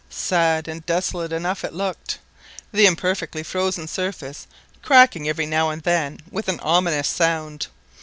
[0.09, 2.17] Sad and desolate enough it looked,
[2.73, 4.47] the imperfectly frozen surface
[4.81, 7.67] cracking every now and then with an ominous sound.